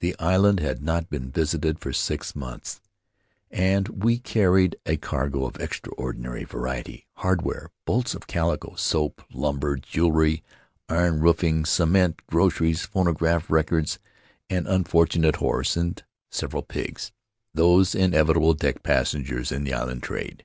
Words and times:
The 0.00 0.14
island 0.18 0.60
had 0.60 0.82
not 0.82 1.08
been 1.08 1.30
visited 1.30 1.78
for 1.78 1.94
six 1.94 2.36
months, 2.36 2.82
and 3.50 3.88
we 4.04 4.18
carried 4.18 4.76
a 4.84 4.98
cargo 4.98 5.46
of 5.46 5.56
extraordinary 5.58 6.44
variety— 6.44 7.06
hardware, 7.24 7.70
bolts 7.86 8.14
of 8.14 8.26
calico, 8.26 8.74
soap, 8.74 9.22
lumber, 9.32 9.76
jewelry, 9.76 10.42
iron 10.90 11.20
roofing, 11.20 11.64
cement, 11.64 12.20
groceries, 12.26 12.84
phonograph 12.84 13.50
records, 13.50 13.98
an 14.50 14.66
unfortunate 14.66 15.36
horse, 15.36 15.74
and 15.74 16.02
several 16.30 16.62
pigs, 16.64 17.12
those 17.54 17.94
inevitable 17.94 18.52
deck 18.52 18.82
passengers 18.82 19.50
in 19.50 19.64
the 19.64 19.72
island 19.72 20.02
trade. 20.02 20.44